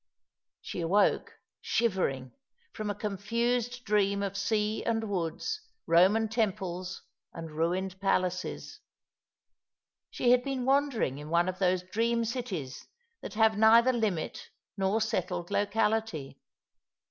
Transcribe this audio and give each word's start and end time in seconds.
'She 0.63 0.81
awoke, 0.81 1.35
shivering, 1.61 2.31
from 2.73 2.89
a 2.89 2.95
confused 2.95 3.83
dream 3.85 4.23
of 4.23 4.35
sea 4.35 4.83
and' 4.83 5.03
woods, 5.03 5.61
Eoman 5.87 6.31
temples 6.31 7.03
and 7.33 7.51
ruined 7.51 7.99
palaces. 8.01 8.79
She 10.09 10.31
had 10.31 10.43
been' 10.43 10.65
wandering 10.65 11.19
in 11.19 11.29
one 11.29 11.47
of 11.47 11.59
those 11.59 11.83
dream 11.83 12.25
cities 12.25 12.87
that 13.21 13.35
have 13.35 13.59
neither, 13.59 13.93
limit 13.93 14.49
nor 14.75 15.01
settled 15.01 15.51
locality. 15.51 16.41